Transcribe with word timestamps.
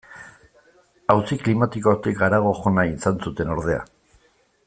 Auzi 1.15 1.37
klimatikotik 1.41 2.25
harago 2.29 2.55
joan 2.61 2.77
nahi 2.81 2.93
izan 2.95 3.23
zuten, 3.27 3.55
ordea. 3.59 3.87